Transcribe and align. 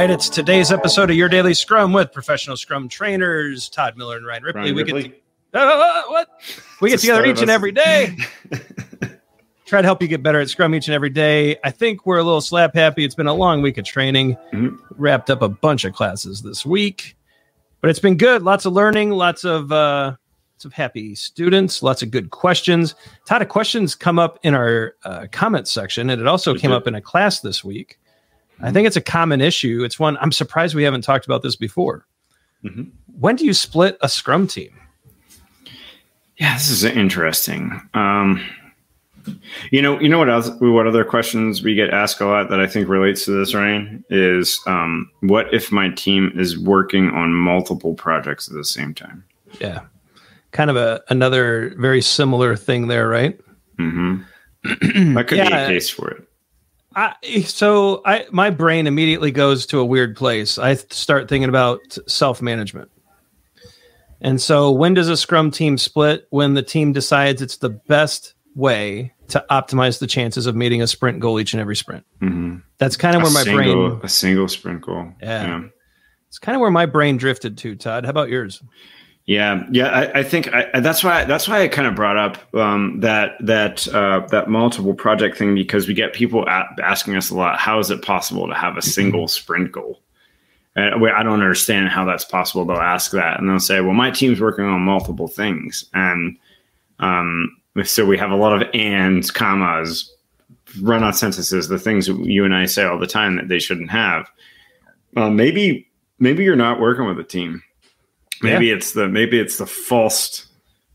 right, 0.00 0.10
it's 0.10 0.28
today's 0.28 0.72
episode 0.72 1.10
of 1.10 1.16
Your 1.16 1.28
Daily 1.28 1.54
Scrum 1.54 1.92
with 1.92 2.12
professional 2.12 2.56
Scrum 2.56 2.88
trainers 2.88 3.68
Todd 3.68 3.96
Miller 3.96 4.16
and 4.16 4.26
Ryan 4.26 4.42
Ripley. 4.42 4.60
Ryan 4.60 4.74
we 4.74 4.82
Ripley? 4.82 5.02
get 5.08 5.22
to, 5.52 5.58
uh, 5.60 6.02
what 6.08 6.28
we 6.80 6.90
get 6.90 7.00
together 7.00 7.24
each 7.26 7.40
and 7.40 7.50
every 7.50 7.72
day. 7.72 8.16
Try 9.66 9.82
to 9.82 9.86
help 9.86 10.00
you 10.00 10.06
get 10.08 10.22
better 10.22 10.40
at 10.40 10.48
Scrum 10.48 10.74
each 10.74 10.86
and 10.86 10.94
every 10.94 11.10
day. 11.10 11.56
I 11.64 11.70
think 11.70 12.06
we're 12.06 12.18
a 12.18 12.22
little 12.22 12.40
slap 12.40 12.74
happy. 12.74 13.04
It's 13.04 13.16
been 13.16 13.26
a 13.26 13.34
long 13.34 13.62
week 13.62 13.78
of 13.78 13.84
training. 13.84 14.36
Mhm. 14.52 14.78
Wrapped 14.96 15.28
up 15.30 15.42
a 15.42 15.48
bunch 15.48 15.84
of 15.84 15.92
classes 15.92 16.42
this 16.42 16.64
week, 16.64 17.16
but 17.80 17.90
it's 17.90 17.98
been 17.98 18.16
good. 18.16 18.42
Lots 18.42 18.64
of 18.64 18.74
learning. 18.74 19.10
Lots 19.10 19.44
of 19.44 19.72
uh, 19.72 20.14
lots 20.54 20.64
of 20.66 20.72
happy 20.72 21.16
students. 21.16 21.82
Lots 21.82 22.00
of 22.02 22.12
good 22.12 22.30
questions. 22.30 22.94
Todd, 23.24 23.42
a 23.42 23.46
questions 23.46 23.96
come 23.96 24.20
up 24.20 24.38
in 24.44 24.54
our 24.54 24.94
uh, 25.04 25.26
comment 25.32 25.66
section, 25.66 26.10
and 26.10 26.20
it 26.20 26.28
also 26.28 26.52
They 26.52 26.60
came 26.60 26.70
did. 26.70 26.76
up 26.76 26.86
in 26.86 26.94
a 26.94 27.00
class 27.00 27.40
this 27.40 27.64
week. 27.64 27.98
I 28.60 28.72
think 28.72 28.86
it's 28.86 28.96
a 28.96 29.02
common 29.02 29.40
issue. 29.40 29.82
It's 29.84 29.98
one 29.98 30.16
I'm 30.18 30.32
surprised 30.32 30.74
we 30.74 30.82
haven't 30.82 31.02
talked 31.02 31.26
about 31.26 31.42
this 31.42 31.56
before. 31.56 32.06
Mhm. 32.64 32.90
When 33.18 33.36
do 33.36 33.44
you 33.44 33.54
split 33.54 33.96
a 34.00 34.08
Scrum 34.08 34.46
team? 34.46 34.70
Yeah, 36.38 36.54
this 36.54 36.70
is 36.70 36.84
interesting. 36.84 37.80
Um, 37.94 38.44
you 39.70 39.82
know, 39.82 39.98
you 40.00 40.08
know 40.08 40.18
what 40.18 40.28
else? 40.28 40.50
What 40.60 40.86
other 40.86 41.04
questions 41.04 41.62
we 41.62 41.74
get 41.74 41.90
asked 41.90 42.20
a 42.20 42.26
lot 42.26 42.50
that 42.50 42.60
I 42.60 42.66
think 42.66 42.88
relates 42.88 43.24
to 43.24 43.32
this, 43.32 43.54
Ryan, 43.54 44.04
is 44.10 44.60
um, 44.66 45.10
what 45.20 45.52
if 45.52 45.72
my 45.72 45.88
team 45.90 46.32
is 46.36 46.58
working 46.58 47.10
on 47.10 47.32
multiple 47.32 47.94
projects 47.94 48.48
at 48.48 48.54
the 48.54 48.64
same 48.64 48.94
time? 48.94 49.24
Yeah, 49.60 49.80
kind 50.52 50.70
of 50.70 50.76
a 50.76 51.02
another 51.08 51.74
very 51.78 52.02
similar 52.02 52.56
thing 52.56 52.88
there, 52.88 53.08
right? 53.08 53.38
hmm 53.78 54.18
that 54.64 55.26
could 55.28 55.38
be 55.38 55.52
a 55.52 55.66
case 55.66 55.88
for 55.90 56.10
it. 56.10 56.28
I, 56.96 57.14
so 57.42 58.00
I 58.06 58.24
my 58.32 58.48
brain 58.48 58.86
immediately 58.86 59.30
goes 59.30 59.66
to 59.66 59.78
a 59.78 59.84
weird 59.84 60.16
place. 60.16 60.58
I 60.58 60.74
start 60.74 61.28
thinking 61.28 61.50
about 61.50 61.80
self 62.08 62.40
management. 62.40 62.90
And 64.22 64.40
so 64.40 64.70
when 64.72 64.94
does 64.94 65.10
a 65.10 65.16
scrum 65.16 65.50
team 65.50 65.76
split? 65.76 66.26
When 66.30 66.54
the 66.54 66.62
team 66.62 66.94
decides 66.94 67.42
it's 67.42 67.58
the 67.58 67.68
best 67.68 68.34
way 68.54 69.12
to 69.28 69.44
optimize 69.50 69.98
the 69.98 70.06
chances 70.06 70.46
of 70.46 70.56
meeting 70.56 70.80
a 70.80 70.86
sprint 70.86 71.20
goal 71.20 71.38
each 71.38 71.52
and 71.52 71.60
every 71.60 71.76
sprint. 71.76 72.06
hmm 72.20 72.56
That's 72.78 72.96
kind 72.96 73.14
of 73.14 73.22
where 73.22 73.30
a 73.30 73.34
my 73.34 73.42
single, 73.42 73.88
brain 73.90 74.00
a 74.02 74.08
single 74.08 74.48
sprint 74.48 74.80
goal. 74.80 75.12
Yeah. 75.20 75.64
it's 76.28 76.38
kind 76.38 76.56
of 76.56 76.60
where 76.60 76.70
my 76.70 76.86
brain 76.86 77.18
drifted 77.18 77.58
to, 77.58 77.76
Todd. 77.76 78.04
How 78.04 78.10
about 78.10 78.30
yours? 78.30 78.62
Yeah, 79.26 79.64
yeah, 79.72 79.88
I, 79.88 80.20
I 80.20 80.22
think 80.22 80.54
I, 80.54 80.78
that's 80.78 81.02
why 81.02 81.24
that's 81.24 81.48
why 81.48 81.62
I 81.62 81.66
kind 81.68 81.88
of 81.88 81.96
brought 81.96 82.16
up 82.16 82.54
um, 82.54 83.00
that 83.00 83.32
that 83.40 83.88
uh, 83.88 84.20
that 84.30 84.48
multiple 84.48 84.94
project 84.94 85.36
thing 85.36 85.56
because 85.56 85.88
we 85.88 85.94
get 85.94 86.12
people 86.12 86.44
a- 86.46 86.68
asking 86.80 87.16
us 87.16 87.30
a 87.30 87.34
lot. 87.34 87.58
How 87.58 87.80
is 87.80 87.90
it 87.90 88.02
possible 88.02 88.46
to 88.46 88.54
have 88.54 88.76
a 88.76 88.82
single 88.82 89.26
sprint 89.26 89.72
goal? 89.72 90.00
And 90.76 91.02
we- 91.02 91.10
I 91.10 91.24
don't 91.24 91.32
understand 91.42 91.88
how 91.88 92.04
that's 92.04 92.24
possible. 92.24 92.64
They'll 92.64 92.76
ask 92.76 93.10
that, 93.12 93.40
and 93.40 93.48
they'll 93.50 93.58
say, 93.58 93.80
"Well, 93.80 93.94
my 93.94 94.12
team's 94.12 94.40
working 94.40 94.64
on 94.64 94.80
multiple 94.82 95.26
things," 95.26 95.86
and 95.92 96.36
um, 97.00 97.50
so 97.82 98.06
we 98.06 98.16
have 98.18 98.30
a 98.30 98.36
lot 98.36 98.62
of 98.62 98.68
ands, 98.74 99.32
commas, 99.32 100.08
run-on 100.82 101.12
sentences, 101.12 101.66
the 101.66 101.80
things 101.80 102.06
that 102.06 102.16
you 102.20 102.44
and 102.44 102.54
I 102.54 102.66
say 102.66 102.84
all 102.84 102.98
the 102.98 103.08
time 103.08 103.36
that 103.36 103.48
they 103.48 103.58
shouldn't 103.58 103.90
have. 103.90 104.30
Well, 105.14 105.30
maybe 105.32 105.88
maybe 106.20 106.44
you're 106.44 106.54
not 106.54 106.78
working 106.78 107.06
with 107.06 107.18
a 107.18 107.24
team. 107.24 107.64
Maybe 108.42 108.70
it's 108.70 108.92
the 108.92 109.08
maybe 109.08 109.38
it's 109.38 109.58
the 109.58 109.66
false 109.66 110.46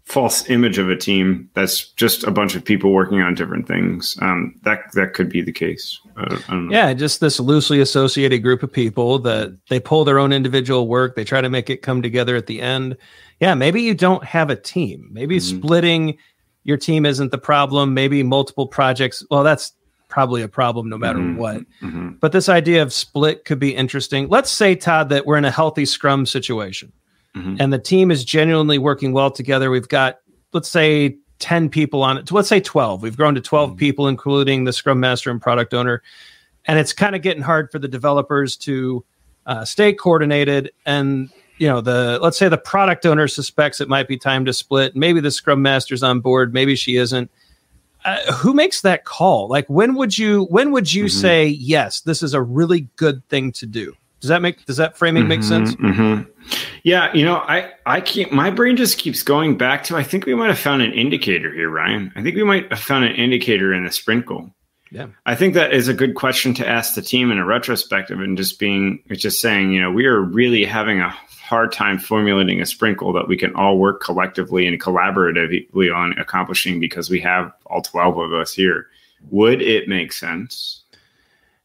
false 0.06 0.50
image 0.50 0.78
of 0.78 0.90
a 0.90 0.96
team 0.98 1.50
that's 1.54 1.88
just 1.94 2.26
a 2.26 2.32
bunch 2.32 2.54
of 2.56 2.66
people 2.66 2.92
working 2.92 3.22
on 3.22 3.34
different 3.34 3.66
things. 3.68 4.18
Um, 4.22 4.54
that 4.64 4.92
that 4.94 5.14
could 5.14 5.30
be 5.30 5.42
the 5.42 5.54
case. 5.54 6.00
I 6.18 6.26
don't, 6.26 6.50
I 6.50 6.54
don't 6.54 6.68
know. 6.68 6.72
Yeah, 6.74 6.94
just 6.94 7.22
this 7.22 7.40
loosely 7.40 7.80
associated 7.80 8.40
group 8.40 8.62
of 8.62 8.72
people 8.74 9.20
that 9.20 9.56
they 9.70 9.80
pull 9.80 10.04
their 10.04 10.20
own 10.20 10.34
individual 10.34 10.88
work, 10.88 11.16
they 11.16 11.24
try 11.24 11.40
to 11.40 11.50
make 11.50 11.70
it 11.70 11.82
come 11.82 12.02
together 12.02 12.36
at 12.36 12.48
the 12.48 12.62
end. 12.62 12.98
Yeah, 13.40 13.54
maybe 13.56 13.82
you 13.82 13.94
don't 13.96 14.24
have 14.26 14.50
a 14.50 14.56
team. 14.56 15.08
Maybe 15.12 15.38
Mhm. 15.38 15.42
splitting 15.60 16.18
your 16.64 16.78
team 16.78 17.06
isn't 17.06 17.32
the 17.32 17.38
problem. 17.38 17.94
Maybe 17.94 18.22
multiple 18.22 18.68
projects. 18.68 19.24
Well, 19.32 19.44
that's 19.44 19.72
probably 20.10 20.42
a 20.42 20.48
problem 20.50 20.90
no 20.90 20.98
matter 20.98 21.20
Mhm. 21.20 21.38
what. 21.38 21.62
Mhm. 21.82 22.20
But 22.20 22.34
this 22.34 22.50
idea 22.50 22.82
of 22.84 22.92
split 22.92 23.46
could 23.46 23.60
be 23.60 23.74
interesting. 23.74 24.28
Let's 24.28 24.52
say, 24.52 24.76
Todd, 24.76 25.08
that 25.10 25.26
we're 25.26 25.38
in 25.38 25.46
a 25.46 25.52
healthy 25.52 25.86
scrum 25.86 26.26
situation 26.26 26.92
Mhm. 27.36 27.58
and 27.60 27.72
the 27.72 27.80
team 27.80 28.12
is 28.12 28.26
genuinely 28.26 28.78
working 28.78 29.14
well 29.14 29.32
together. 29.32 29.72
We've 29.72 29.88
got, 29.88 30.20
let's 30.54 30.70
say, 30.70 31.16
10 31.40 31.70
people 31.70 32.04
on 32.04 32.18
it. 32.18 32.32
Let's 32.32 32.50
say 32.50 32.60
12. 32.60 33.02
We've 33.02 33.16
grown 33.18 33.36
to 33.36 33.42
12 33.42 33.72
Mhm. 33.72 33.78
people, 33.78 34.08
including 34.08 34.66
the 34.66 34.74
scrum 34.74 35.00
master 35.00 35.32
and 35.32 35.42
product 35.42 35.74
owner. 35.74 36.02
And 36.66 36.78
it's 36.78 36.94
kind 36.94 37.16
of 37.16 37.22
getting 37.22 37.42
hard 37.42 37.72
for 37.72 37.80
the 37.80 37.88
developers 37.88 38.56
to 38.58 39.04
uh, 39.48 39.66
stay 39.66 39.92
coordinated. 39.92 40.72
And, 40.86 41.30
you 41.58 41.68
know, 41.68 41.82
the, 41.82 42.20
let's 42.22 42.38
say 42.38 42.48
the 42.48 42.60
product 42.60 43.08
owner 43.08 43.28
suspects 43.28 43.82
it 43.82 43.90
might 43.90 44.08
be 44.08 44.16
time 44.16 44.46
to 44.46 44.54
split. 44.54 44.96
Maybe 44.96 45.20
the 45.20 45.32
scrum 45.32 45.64
master's 45.64 46.04
on 46.04 46.20
board. 46.20 46.54
Maybe 46.54 46.76
she 46.76 46.96
isn't. 46.98 47.32
Uh, 48.06 48.18
who 48.34 48.54
makes 48.54 48.82
that 48.82 49.04
call? 49.06 49.48
Like, 49.48 49.68
when 49.68 49.96
would 49.96 50.16
you, 50.16 50.44
when 50.52 50.72
would 50.72 50.94
you 50.94 51.06
Mhm. 51.06 51.10
say, 51.12 51.48
yes, 51.48 52.02
this 52.02 52.22
is 52.22 52.36
a 52.36 52.42
really 52.42 52.88
good 52.98 53.28
thing 53.30 53.52
to 53.54 53.66
do? 53.66 53.96
Does 54.22 54.30
that 54.30 54.42
make, 54.42 54.66
does 54.66 54.78
that 54.78 54.98
framing 54.98 55.28
make 55.28 55.44
sense? 55.44 55.76
Mhm, 55.76 55.94
mhm. 55.96 56.28
Yeah, 56.84 57.12
you 57.14 57.26
know, 57.26 57.38
I 57.38 57.72
I 57.86 58.02
keep 58.02 58.32
my 58.32 58.50
brain 58.50 58.78
just 58.78 58.98
keeps 58.98 59.24
going 59.24 59.58
back 59.58 59.84
to 59.86 59.98
I 59.98 60.04
think 60.04 60.26
we 60.26 60.36
might 60.36 60.50
have 60.50 60.60
found 60.60 60.82
an 60.82 60.94
indicator 60.94 61.52
here, 61.52 61.70
Ryan. 61.70 62.12
I 62.16 62.22
think 62.22 62.36
we 62.36 62.44
might 62.44 62.70
have 62.72 62.80
found 62.80 63.06
an 63.06 63.16
indicator 63.16 63.74
in 63.74 63.84
the 63.84 63.92
sprint 63.92 64.26
goal. 64.26 64.54
Yeah. 64.92 65.08
I 65.26 65.36
think 65.36 65.54
that 65.54 65.74
is 65.74 65.88
a 65.88 65.94
good 65.94 66.16
question 66.16 66.54
to 66.56 66.68
ask 66.68 66.96
the 66.96 67.02
team 67.02 67.32
in 67.32 67.38
a 67.38 67.46
retrospective 67.46 68.20
and 68.20 68.38
just 68.38 68.60
being 68.60 69.02
it's 69.08 69.22
just 69.22 69.42
saying, 69.42 69.72
you 69.72 69.82
know, 69.82 69.92
we 69.92 70.06
are 70.06 70.22
really 70.22 70.66
having 70.66 71.00
a 71.00 71.10
hard 71.10 71.72
time 71.72 71.98
formulating 71.98 72.62
a 72.62 72.66
sprint 72.66 72.98
goal 72.98 73.14
that 73.14 73.28
we 73.28 73.38
can 73.38 73.56
all 73.56 73.78
work 73.78 74.02
collectively 74.02 74.68
and 74.68 74.82
collaboratively 74.82 75.96
on 75.96 76.14
accomplishing 76.20 76.80
because 76.80 77.10
we 77.10 77.20
have 77.20 77.52
all 77.66 77.82
12 77.82 78.18
of 78.18 78.34
us 78.34 78.54
here. 78.54 78.88
Would 79.30 79.62
it 79.62 79.88
make 79.88 80.14
sense 80.14 80.84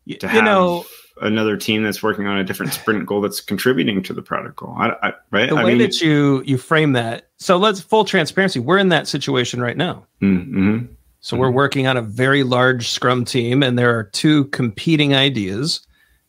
to 0.08 0.14
you 0.14 0.28
have 0.28 0.44
know, 0.44 0.84
another 1.20 1.56
team 1.56 1.82
that's 1.82 2.02
working 2.02 2.26
on 2.26 2.38
a 2.38 2.44
different 2.44 2.72
sprint 2.74 3.06
goal 3.06 3.20
that's 3.20 3.40
contributing 3.40 4.02
to 4.02 4.12
the 4.12 4.22
product 4.22 4.56
goal. 4.56 4.74
I, 4.78 4.94
I, 5.02 5.12
right? 5.30 5.50
the 5.50 5.56
I 5.56 5.64
way 5.64 5.74
mean, 5.74 5.78
that 5.78 6.00
you 6.00 6.42
you 6.46 6.58
frame 6.58 6.92
that 6.92 7.28
so 7.38 7.56
let's 7.56 7.80
full 7.80 8.04
transparency 8.04 8.60
we're 8.60 8.78
in 8.78 8.88
that 8.90 9.06
situation 9.06 9.60
right 9.60 9.76
now 9.76 10.06
mm-hmm. 10.20 10.86
so 11.20 11.36
we're 11.36 11.50
working 11.50 11.86
on 11.86 11.96
a 11.96 12.02
very 12.02 12.42
large 12.42 12.88
scrum 12.88 13.24
team 13.24 13.62
and 13.62 13.78
there 13.78 13.96
are 13.96 14.04
two 14.04 14.46
competing 14.46 15.14
ideas 15.14 15.86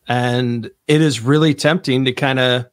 and 0.07 0.69
it 0.87 1.01
is 1.01 1.21
really 1.21 1.53
tempting 1.53 2.05
to 2.05 2.11
kind 2.11 2.39
of 2.39 2.65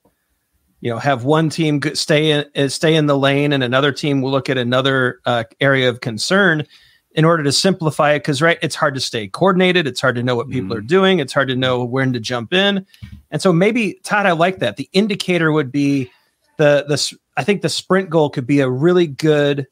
you 0.81 0.91
know 0.91 0.99
have 0.99 1.25
one 1.25 1.49
team 1.49 1.81
stay 1.95 2.31
in 2.31 2.71
stay 2.71 2.95
in 2.95 3.07
the 3.07 3.19
lane 3.19 3.53
and 3.53 3.63
another 3.63 3.93
team 3.93 4.21
will 4.21 4.31
look 4.31 4.51
at 4.51 4.59
another 4.59 5.21
uh, 5.27 5.45
area 5.61 5.89
of 5.89 6.01
concern 6.01 6.67
in 7.15 7.25
order 7.25 7.43
to 7.45 7.53
simplify 7.53 8.13
it 8.13 8.19
because 8.19 8.43
right 8.43 8.59
it's 8.61 8.75
hard 8.75 8.95
to 8.95 9.01
stay 9.01 9.29
coordinated 9.29 9.87
it's 9.87 10.01
hard 10.01 10.17
to 10.17 10.23
know 10.23 10.35
what 10.37 10.51
people 10.51 10.75
Mhm. 10.75 10.79
are 10.79 10.83
doing 10.83 11.19
it's 11.21 11.33
hard 11.33 11.49
to 11.49 11.57
know 11.57 11.85
when 11.85 12.13
to 12.13 12.21
jump 12.21 12.53
in. 12.53 12.85
And 13.31 13.41
so 13.41 13.53
maybe 13.53 14.01
todd 14.05 14.27
i 14.27 14.33
like 14.33 14.59
that. 14.59 14.77
The 14.77 14.89
indicator 14.93 15.53
would 15.53 15.71
be 15.73 16.11
the 16.57 16.85
the 16.89 17.17
i 17.37 17.45
think 17.45 17.63
the 17.63 17.69
sprint 17.69 18.11
goal 18.11 18.31
could 18.31 18.47
be 18.47 18.61
a 18.61 18.69
really 18.69 19.07
good 19.07 19.67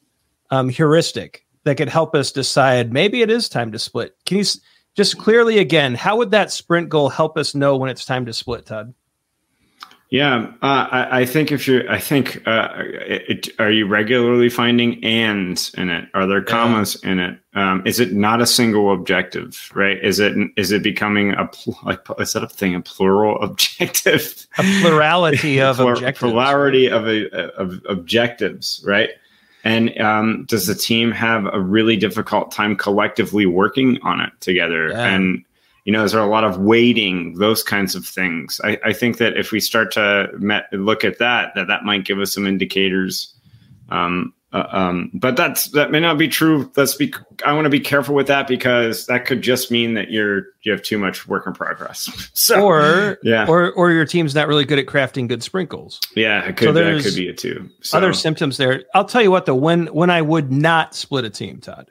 um, 0.50 0.68
heuristic 0.68 1.44
that 1.64 1.76
could 1.76 1.88
help 1.88 2.14
us 2.14 2.32
decide 2.32 2.92
maybe 2.92 3.22
it 3.22 3.30
is 3.30 3.48
time 3.48 3.70
to 3.72 3.78
split. 3.78 4.16
Can 4.26 4.38
you 4.38 4.44
just 4.96 5.16
clearly 5.18 5.58
again 5.58 5.94
how 5.94 6.16
would 6.16 6.30
that 6.32 6.50
sprint 6.52 6.88
goal 6.88 7.08
help 7.08 7.38
us 7.38 7.54
know 7.54 7.76
when 7.76 7.88
it's 7.90 8.04
time 8.04 8.26
to 8.26 8.32
split 8.32 8.66
todd 8.66 8.92
Yeah, 10.12 10.52
uh, 10.60 10.88
I, 10.90 11.20
I 11.20 11.24
think 11.24 11.52
if 11.52 11.66
you're, 11.66 11.90
I 11.90 11.98
think, 11.98 12.46
uh, 12.46 12.68
it, 12.76 13.48
are 13.58 13.70
you 13.70 13.86
regularly 13.86 14.50
finding 14.50 15.02
ands 15.02 15.72
in 15.72 15.88
it? 15.88 16.06
Are 16.12 16.26
there 16.26 16.42
commas 16.42 17.02
in 17.02 17.18
it? 17.18 17.38
Um, 17.54 17.82
is 17.86 17.98
it 17.98 18.12
not 18.12 18.42
a 18.42 18.46
single 18.46 18.92
objective? 18.92 19.70
Right? 19.74 19.96
Is 20.04 20.20
it 20.20 20.36
is 20.58 20.70
it 20.70 20.82
becoming 20.82 21.32
a 21.32 21.46
pl- 21.46 21.78
like 21.82 22.00
is 22.18 22.34
that 22.34 22.42
a 22.42 22.48
thing? 22.48 22.74
A 22.74 22.82
plural 22.82 23.42
objective? 23.42 24.46
a 24.58 24.62
plurality 24.82 25.60
of 25.62 25.76
Plur- 25.76 25.94
objectives 25.94 26.18
plurality 26.18 26.90
of, 26.90 27.08
a, 27.08 27.54
of 27.54 27.80
objectives, 27.88 28.84
right? 28.86 29.08
And 29.64 29.98
um, 29.98 30.44
does 30.44 30.66
the 30.66 30.74
team 30.74 31.10
have 31.12 31.46
a 31.46 31.58
really 31.58 31.96
difficult 31.96 32.52
time 32.52 32.76
collectively 32.76 33.46
working 33.46 33.98
on 34.02 34.20
it 34.20 34.32
together? 34.40 34.90
Yeah. 34.90 35.06
And 35.06 35.42
you 35.84 35.92
know, 35.92 36.04
is 36.04 36.12
there 36.12 36.20
a 36.20 36.26
lot 36.26 36.44
of 36.44 36.58
waiting? 36.58 37.34
Those 37.38 37.62
kinds 37.62 37.94
of 37.94 38.06
things. 38.06 38.60
I, 38.62 38.78
I 38.84 38.92
think 38.92 39.18
that 39.18 39.36
if 39.36 39.50
we 39.50 39.60
start 39.60 39.92
to 39.92 40.28
met, 40.34 40.72
look 40.72 41.04
at 41.04 41.18
that, 41.18 41.54
that 41.54 41.66
that 41.68 41.84
might 41.84 42.04
give 42.04 42.20
us 42.20 42.34
some 42.34 42.46
indicators. 42.46 43.34
Um, 43.88 44.32
uh, 44.52 44.66
um, 44.70 45.10
but 45.14 45.34
that's 45.34 45.68
that 45.70 45.90
may 45.90 45.98
not 45.98 46.18
be 46.18 46.28
true. 46.28 46.70
Let's 46.76 46.94
be. 46.94 47.12
I 47.44 47.54
want 47.54 47.64
to 47.64 47.70
be 47.70 47.80
careful 47.80 48.14
with 48.14 48.26
that 48.26 48.46
because 48.46 49.06
that 49.06 49.24
could 49.24 49.40
just 49.40 49.70
mean 49.70 49.94
that 49.94 50.10
you're 50.10 50.44
you 50.62 50.72
have 50.72 50.82
too 50.82 50.98
much 50.98 51.26
work 51.26 51.46
in 51.46 51.54
progress. 51.54 52.30
so 52.34 52.66
or 52.66 53.18
yeah, 53.22 53.46
or 53.48 53.72
or 53.72 53.90
your 53.90 54.04
team's 54.04 54.34
not 54.34 54.48
really 54.48 54.66
good 54.66 54.78
at 54.78 54.84
crafting 54.84 55.26
good 55.26 55.42
sprint 55.42 55.70
goals 55.70 56.00
yeah, 56.14 56.44
it 56.44 56.58
So 56.58 56.66
could 56.66 56.74
that 56.74 57.02
could 57.02 57.16
be 57.16 57.28
it 57.28 57.38
too. 57.38 57.70
So, 57.80 57.96
other 57.96 58.12
symptoms 58.12 58.58
there. 58.58 58.84
I'll 58.94 59.06
tell 59.06 59.22
you 59.22 59.30
what 59.30 59.46
though, 59.46 59.54
when 59.54 59.86
when 59.86 60.10
I 60.10 60.20
would 60.20 60.52
not 60.52 60.94
split 60.94 61.24
a 61.24 61.30
team, 61.30 61.60
Todd, 61.60 61.90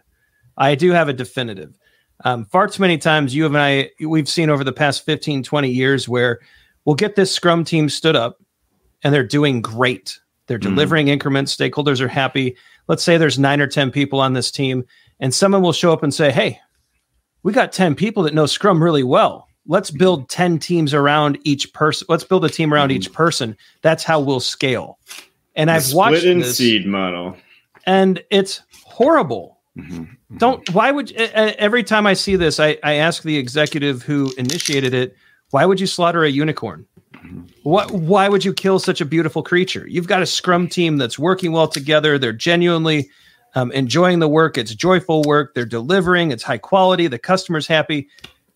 I 0.55 0.75
do 0.75 0.91
have 0.91 1.09
a 1.09 1.13
definitive. 1.13 1.75
Um, 2.23 2.45
far 2.45 2.67
too 2.67 2.81
many 2.81 2.97
times 2.97 3.33
you 3.35 3.45
and 3.45 3.57
I 3.57 3.89
we've 3.99 4.29
seen 4.29 4.49
over 4.49 4.63
the 4.63 4.71
past 4.73 5.05
15, 5.05 5.43
20 5.43 5.69
years 5.69 6.07
where 6.07 6.39
we'll 6.85 6.95
get 6.95 7.15
this 7.15 7.31
Scrum 7.33 7.63
team 7.63 7.89
stood 7.89 8.15
up 8.15 8.37
and 9.03 9.13
they're 9.13 9.23
doing 9.23 9.61
great. 9.61 10.19
They're 10.47 10.59
Mm-hmm. 10.59 10.69
delivering 10.75 11.07
increments. 11.07 11.55
Stakeholders 11.55 12.01
are 12.01 12.07
happy. 12.07 12.55
Let's 12.87 13.03
say 13.03 13.17
there's 13.17 13.39
nine 13.39 13.61
or 13.61 13.67
10 13.67 13.89
people 13.91 14.19
on 14.19 14.33
this 14.33 14.51
team, 14.51 14.83
and 15.19 15.33
someone 15.33 15.61
will 15.61 15.71
show 15.73 15.93
up 15.93 16.03
and 16.03 16.13
say, 16.13 16.29
Hey, 16.31 16.59
we 17.43 17.53
got 17.53 17.71
10 17.71 17.95
people 17.95 18.23
that 18.23 18.33
know 18.33 18.45
Scrum 18.45 18.83
really 18.83 19.03
well. 19.03 19.47
Let's 19.67 19.91
build 19.91 20.27
10 20.29 20.59
teams 20.59 20.93
around 20.93 21.37
each 21.43 21.71
person. 21.73 22.05
Let's 22.09 22.23
build 22.23 22.43
a 22.45 22.49
team 22.49 22.73
around 22.73 22.91
each 22.91 23.13
person. 23.13 23.55
That's 23.81 24.03
how 24.03 24.19
we'll 24.19 24.39
scale. 24.39 24.97
And 25.55 25.69
The 25.69 25.73
I've 25.75 25.93
watched 25.93 26.17
split 26.17 26.31
and 26.33 26.41
this, 26.43 26.57
seed 26.57 26.85
model. 26.85 27.37
and 27.85 28.21
it's 28.31 28.61
horrible. 28.83 29.59
Mm-hmm. 29.77 30.37
Don't. 30.37 30.69
Why 30.73 30.91
would 30.91 31.11
every 31.13 31.83
time 31.83 32.05
I 32.05 32.13
see 32.13 32.35
this, 32.35 32.59
I, 32.59 32.77
I 32.83 32.93
ask 32.95 33.23
the 33.23 33.37
executive 33.37 34.01
who 34.01 34.33
initiated 34.37 34.93
it, 34.93 35.15
why 35.51 35.65
would 35.65 35.79
you 35.79 35.87
slaughter 35.87 36.23
a 36.23 36.29
unicorn? 36.29 36.85
What? 37.63 37.91
Why 37.91 38.27
would 38.27 38.43
you 38.43 38.53
kill 38.53 38.79
such 38.79 38.99
a 38.99 39.05
beautiful 39.05 39.43
creature? 39.43 39.87
You've 39.87 40.07
got 40.07 40.21
a 40.21 40.25
scrum 40.25 40.67
team 40.67 40.97
that's 40.97 41.17
working 41.17 41.51
well 41.51 41.67
together. 41.67 42.17
They're 42.17 42.33
genuinely 42.33 43.09
um, 43.55 43.71
enjoying 43.71 44.19
the 44.19 44.27
work. 44.27 44.57
It's 44.57 44.75
joyful 44.75 45.21
work. 45.23 45.53
They're 45.53 45.65
delivering. 45.65 46.31
It's 46.31 46.43
high 46.43 46.57
quality. 46.57 47.07
The 47.07 47.19
customer's 47.19 47.67
happy. 47.67 48.09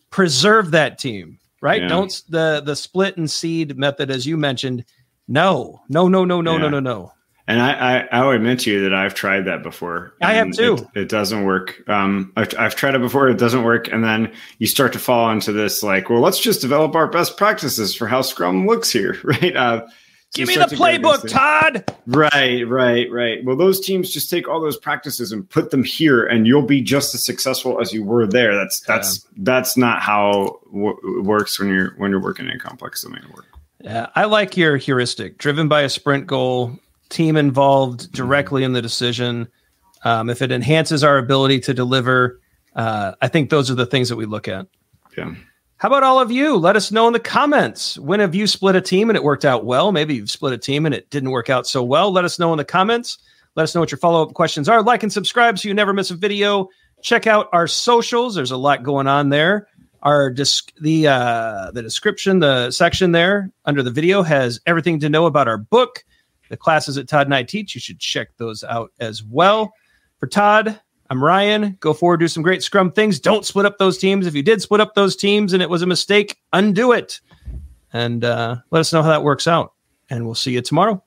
Preserve 0.09 0.71
that 0.71 0.97
team, 0.97 1.39
right? 1.61 1.81
Yeah. 1.81 1.87
Don't 1.87 2.23
the 2.29 2.61
the 2.65 2.75
split 2.75 3.17
and 3.17 3.29
seed 3.29 3.77
method, 3.77 4.09
as 4.09 4.25
you 4.25 4.35
mentioned. 4.35 4.83
No, 5.27 5.81
no, 5.89 6.07
no, 6.07 6.25
no, 6.25 6.41
no, 6.41 6.57
no, 6.57 6.69
no, 6.69 6.79
no. 6.79 7.13
And 7.47 7.61
I, 7.61 7.73
I, 7.73 8.07
I 8.11 8.23
will 8.23 8.31
admit 8.31 8.61
to 8.61 8.71
you 8.71 8.81
that 8.83 8.93
I've 8.93 9.13
tried 9.13 9.45
that 9.45 9.61
before. 9.61 10.13
I 10.21 10.33
have 10.33 10.51
too. 10.51 10.77
It, 10.95 11.01
it 11.01 11.09
doesn't 11.09 11.43
work. 11.43 11.87
Um, 11.87 12.33
I've, 12.35 12.53
I've 12.57 12.75
tried 12.75 12.95
it 12.95 13.01
before. 13.01 13.27
It 13.29 13.37
doesn't 13.37 13.63
work. 13.63 13.87
And 13.91 14.03
then 14.03 14.33
you 14.57 14.65
start 14.65 14.93
to 14.93 14.99
fall 14.99 15.29
into 15.29 15.51
this 15.51 15.83
like, 15.83 16.09
well, 16.09 16.21
let's 16.21 16.39
just 16.39 16.61
develop 16.61 16.95
our 16.95 17.07
best 17.07 17.37
practices 17.37 17.93
for 17.93 18.07
how 18.07 18.21
Scrum 18.21 18.65
looks 18.65 18.91
here, 18.91 19.17
right? 19.23 19.55
Uh, 19.55 19.85
so 20.35 20.39
Give 20.39 20.49
me 20.49 20.55
the 20.55 20.65
playbook. 20.65 21.29
Todd. 21.29 21.85
Right, 22.07 22.67
right, 22.67 23.09
right. 23.09 23.45
Well, 23.45 23.55
those 23.55 23.79
teams 23.79 24.09
just 24.09 24.29
take 24.29 24.49
all 24.49 24.59
those 24.59 24.75
practices 24.75 25.31
and 25.31 25.49
put 25.49 25.69
them 25.69 25.83
here, 25.83 26.25
and 26.25 26.45
you'll 26.45 26.65
be 26.65 26.81
just 26.81 27.15
as 27.15 27.23
successful 27.23 27.79
as 27.79 27.93
you 27.93 28.03
were 28.03 28.27
there. 28.27 28.53
That's 28.53 28.81
that's 28.81 29.25
that's 29.37 29.77
not 29.77 30.01
how 30.01 30.59
w- 30.73 30.97
it 31.19 31.23
works 31.23 31.57
when 31.57 31.69
you're 31.69 31.91
when 31.97 32.11
you're 32.11 32.21
working 32.21 32.47
in 32.47 32.51
a 32.51 32.59
complex 32.59 33.03
domain 33.03 33.23
work. 33.33 33.45
Yeah, 33.79 34.07
I 34.15 34.25
like 34.25 34.57
your 34.57 34.75
heuristic, 34.75 35.37
driven 35.37 35.69
by 35.69 35.83
a 35.83 35.89
sprint 35.89 36.27
goal, 36.27 36.77
team 37.15 37.37
involved 37.37 38.11
directly 38.11 38.63
in 38.63 38.73
the 38.73 38.81
decision. 38.81 39.47
Um, 40.03 40.29
if 40.29 40.41
it 40.41 40.51
enhances 40.51 41.03
our 41.03 41.17
ability 41.17 41.61
to 41.61 41.73
deliver, 41.73 42.39
uh, 42.75 43.13
I 43.21 43.27
think 43.27 43.49
those 43.49 43.71
are 43.71 43.75
the 43.75 43.85
things 43.85 44.09
that 44.09 44.17
we 44.17 44.25
look 44.25 44.47
at. 44.47 44.67
Yeah. 45.17 45.33
How 45.77 45.89
about 45.89 46.03
all 46.03 46.19
of 46.19 46.31
you? 46.31 46.55
Let 46.55 46.75
us 46.75 46.91
know 46.91 47.07
in 47.07 47.13
the 47.13 47.19
comments. 47.19 47.97
When 47.99 48.19
have 48.19 48.33
you 48.33 48.47
split 48.47 48.75
a 48.75 48.81
team 48.81 49.09
and 49.09 49.17
it 49.17 49.23
worked 49.23 49.45
out 49.45 49.65
well? 49.65 49.91
Maybe 49.91 50.15
you've 50.15 50.31
split 50.31 50.53
a 50.53 50.57
team 50.57 50.85
and 50.85 50.95
it 50.95 51.09
didn't 51.09 51.31
work 51.31 51.49
out 51.49 51.67
so 51.67 51.83
well. 51.83 52.11
Let 52.11 52.25
us 52.25 52.39
know 52.39 52.53
in 52.53 52.57
the 52.57 52.65
comments. 52.65 53.17
Let 53.55 53.63
us 53.63 53.75
know 53.75 53.81
what 53.81 53.91
your 53.91 53.97
follow 53.97 54.21
up 54.23 54.33
questions 54.33 54.69
are. 54.69 54.81
Like 54.81 55.03
and 55.03 55.11
subscribe 55.11 55.59
so 55.59 55.67
you 55.67 55.73
never 55.73 55.93
miss 55.93 56.11
a 56.11 56.15
video. 56.15 56.69
Check 57.01 57.27
out 57.27 57.49
our 57.51 57.67
socials. 57.67 58.35
There's 58.35 58.51
a 58.51 58.57
lot 58.57 58.83
going 58.83 59.07
on 59.07 59.29
there. 59.29 59.67
Our 60.01 60.29
disc, 60.29 60.71
the 60.79 61.07
uh, 61.07 61.71
the 61.71 61.81
description, 61.81 62.39
the 62.39 62.71
section 62.71 63.11
there 63.11 63.51
under 63.65 63.81
the 63.81 63.91
video 63.91 64.21
has 64.21 64.59
everything 64.65 64.99
to 64.99 65.09
know 65.09 65.25
about 65.25 65.47
our 65.47 65.57
book, 65.57 66.05
the 66.49 66.57
classes 66.57 66.95
that 66.95 67.07
Todd 67.07 67.27
and 67.27 67.35
I 67.35 67.43
teach. 67.43 67.75
You 67.75 67.81
should 67.81 67.99
check 67.99 68.29
those 68.37 68.63
out 68.63 68.91
as 68.99 69.23
well. 69.23 69.73
For 70.19 70.27
Todd, 70.27 70.79
I'm 71.09 71.23
Ryan. 71.23 71.77
Go 71.79 71.93
forward, 71.93 72.17
do 72.17 72.27
some 72.27 72.43
great 72.43 72.63
Scrum 72.63 72.91
things. 72.91 73.19
Don't 73.19 73.45
split 73.45 73.65
up 73.65 73.77
those 73.77 73.97
teams. 73.97 74.25
If 74.25 74.35
you 74.35 74.43
did 74.43 74.61
split 74.61 74.81
up 74.81 74.95
those 74.95 75.15
teams 75.15 75.53
and 75.53 75.61
it 75.61 75.69
was 75.69 75.81
a 75.81 75.87
mistake, 75.87 76.37
undo 76.53 76.91
it, 76.91 77.19
and 77.93 78.23
uh, 78.23 78.57
let 78.71 78.79
us 78.79 78.91
know 78.91 79.03
how 79.03 79.09
that 79.09 79.23
works 79.23 79.47
out. 79.47 79.73
And 80.09 80.25
we'll 80.25 80.35
see 80.35 80.51
you 80.51 80.61
tomorrow. 80.61 81.03